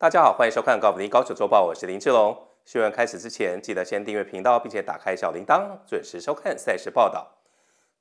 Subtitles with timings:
[0.00, 2.34] 大家好，欢迎收看《高福林高手周报》，我是林志龙。
[2.64, 7.36] 新闻开始之前，记得先订阅频道，并且打开小铃铛，准时收看赛事报道。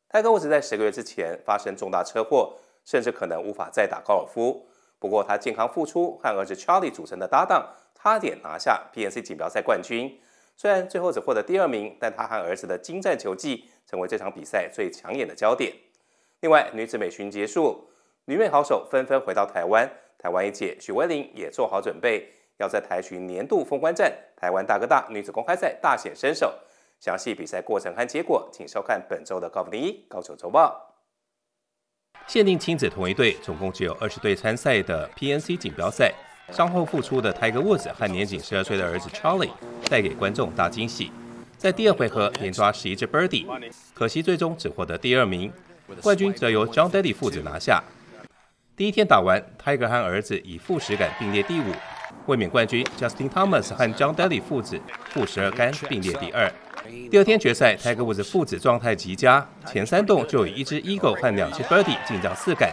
[0.08, 2.54] 泰格伍兹在十个月之前发生重大车祸，
[2.86, 4.66] 甚至可能无法再打高尔夫。
[4.98, 10.22] 不过他健康复出，和儿子 Charlie 组成的搭档，差点拿下 PNC 锦标赛冠军。
[10.56, 15.74] 虽然最后只获得第二名，但他和儿子的精湛球技成为这场比赛最抢眼的焦点。
[16.40, 17.90] 另外，女子美巡结束，
[18.24, 19.92] 女美好手纷纷回到台湾。
[20.22, 26.54] 台湾一姐许玮甯也做好准备，要在台巡年度封关战台湾大哥大女子公开赛大显身手。
[27.00, 30.94] 详细比赛过程和结果，请收看本周的高福林一高手周报。
[32.28, 36.14] 限定亲子同一队，总共只有二十队参赛的 PNC 锦标赛，
[36.52, 39.52] 伤后复出的 Tiger Woods 和年仅十二岁的儿子 Charlie
[39.90, 41.10] 带给观众大惊喜。
[41.58, 43.48] 在第二回合连抓十一只 Birdie，
[43.94, 45.50] 可惜最终只获得第二名，
[46.04, 47.82] 冠军则由 John Daly 父子拿下。
[48.80, 51.66] 第一天打完，Tiger 和儿子以负十杆并列第五，
[52.28, 56.50] 卫冕冠军 Justin Thomas 和 John Daly 父子负十二杆并列第二。
[57.12, 62.72] 第二天决赛，Tiger Woods 父子状态极佳，前三洞就以一只 Eagle 和两只 Birdie 进账四杆。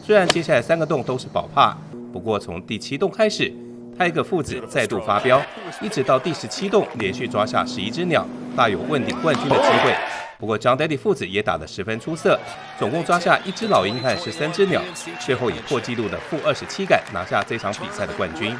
[0.00, 1.76] 虽然接下来三个洞都是保帕，
[2.12, 3.52] 不过从第七洞开始
[3.98, 5.42] ，Tiger 父子再度发飙，
[5.82, 8.24] 一直到第十七洞连续抓下十一只鸟，
[8.56, 10.29] 大有问鼎冠军的机会。
[10.39, 12.39] 不过，John Daly 父子也打得十分出色，
[12.77, 14.81] 总共抓下一只老鹰和十三只鸟，
[15.19, 18.55] 最后以破纪录的负二十七杆拿下这场比赛的冠军。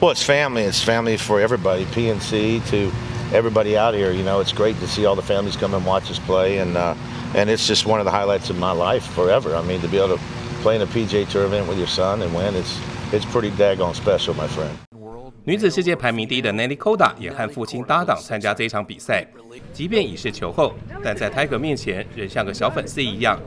[0.00, 0.64] Well, it's family.
[0.64, 1.86] It's family for everybody.
[1.86, 2.92] PNC to
[3.32, 4.12] everybody out here.
[4.12, 6.76] You know, it's great to see all the families come and watch us play, and
[6.76, 6.94] uh,
[7.34, 9.56] and it's just one of the highlights of my life forever.
[9.56, 10.22] I mean, to be able to
[10.62, 12.78] play in a PGA Tour event with your son and win, it's
[13.12, 14.76] it's pretty daggone special, my friend.
[15.49, 19.25] 女子世界排名第一的 Nelly Koda 也和父亲搭档参加这一场比赛。
[19.73, 23.39] 即便已是球后，但在 Tiger 面前仍像个小粉丝一样，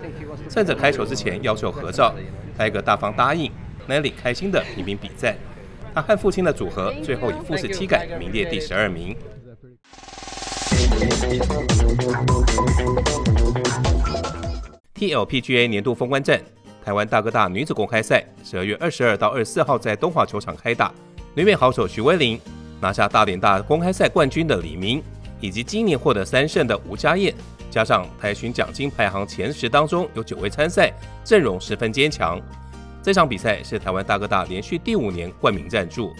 [0.50, 2.12] 趁着开球之前要求合照
[2.58, 3.52] ，Tiger 大方答应。
[3.89, 5.36] Nelly 开心的频频比赛，
[5.95, 9.17] 他和父亲的组合最后以负十七杆名列第十二名。
[14.96, 16.40] TLPGA 年度封关战，
[16.84, 20.92] 台湾大哥大女子公开赛，十二月二十二到二十四号在东华球场开打。
[21.35, 22.39] 女美好手徐威林
[22.79, 25.03] 拿下大连大公开赛冠军的李明，
[25.41, 27.35] 以及今年获得三胜的吴家燕，
[27.70, 30.93] 加上台巡奖金排行前十当中有九位参赛，
[31.25, 32.39] 阵容十分坚强。
[33.03, 36.13] 这场比赛是台湾大哥大连续第五年冠名赞助。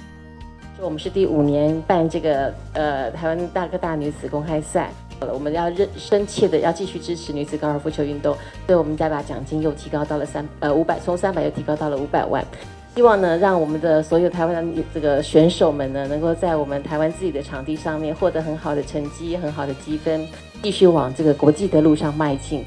[0.81, 4.91] 我们是第五年办这个呃台湾大哥大女子公开赛，
[5.21, 8.35] 我们要认深切的要继续支持女子高尔夫球运动，
[8.67, 12.43] 所以我们再把奖金又提高到了三呃五百，从三百又提高到了五百万。
[12.95, 20.29] 希望呢，让我们的所有台湾的这个选手们呢，能够在我们台湾自己的场地上面获得很好的成绩、很好的积分，
[20.63, 22.63] 继续往这个国际的路上迈进。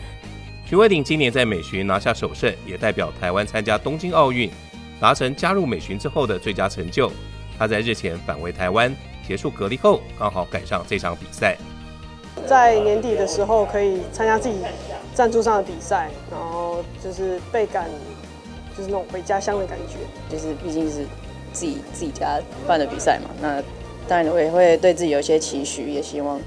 [0.65, 4.49] 徐慧鼎今年在美巡拿下首胜，也代表台湾参加东京奥运，
[4.99, 7.11] 达成加入美巡之后的最佳成就。
[7.59, 8.91] 他在日前返回台湾，
[9.27, 11.55] 结束隔离后，刚好赶上这场比赛。
[12.47, 14.55] 在年底的时候，可以参加自己
[15.13, 17.87] 赞助上的比赛，然后就是倍感。
[18.77, 19.97] 就是那种回家乡的感觉，
[20.29, 21.05] 就是毕竟是
[21.53, 23.61] 自己自己家办的比赛嘛，那
[24.07, 26.39] 当然我也会对自己有一些期许，也希望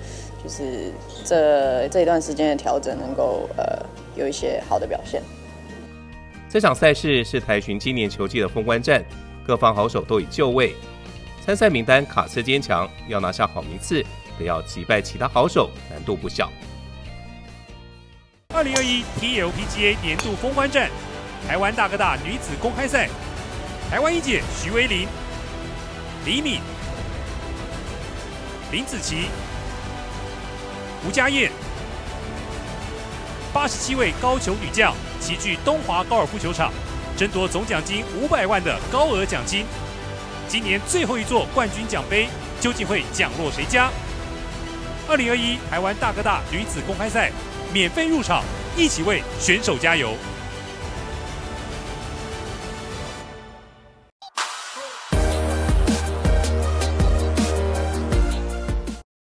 [0.44, 0.92] 就是
[1.24, 3.64] 这这一段时间的调整能够呃
[4.14, 5.22] 有一些好的表现。
[6.50, 9.04] 这场赛事是台巡今年球季的封关战，
[9.46, 10.74] 各方好手都已就位，
[11.44, 14.04] 参赛名单卡斯坚强，要拿下好名次，
[14.38, 16.50] 得要击败其他好手，难度不小。
[18.54, 20.90] 二零二一 TLPGA 年度封关战。
[21.46, 23.08] 台湾大哥大女子公开赛，
[23.90, 25.06] 台湾一姐许玮甯、
[26.24, 26.60] 李敏、
[28.70, 29.30] 林子琪、
[31.06, 31.50] 吴家燕，
[33.52, 36.70] 八十七位高球女将齐聚东华高尔夫球场，
[37.16, 39.64] 争夺总奖金五百万的高额奖金。
[40.48, 42.28] 今年最后一座冠军奖杯
[42.60, 43.90] 究竟会奖落谁家？
[45.08, 47.32] 二零二一台湾大哥大女子公开赛，
[47.72, 48.42] 免费入场，
[48.76, 50.14] 一起为选手加油。